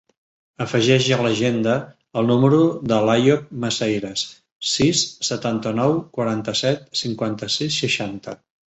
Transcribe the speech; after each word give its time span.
Afegeix 0.63 1.09
a 1.17 1.19
l'agenda 1.25 1.75
el 2.21 2.31
número 2.31 2.63
de 2.93 2.99
l'Àyoub 3.09 3.53
Maceiras: 3.67 4.25
sis, 4.73 5.07
setanta-nou, 5.33 5.99
quaranta-set, 6.19 6.93
cinquanta-sis, 7.05 7.81
seixanta. 7.87 8.41